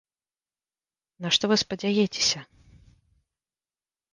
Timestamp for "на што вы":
1.27-1.55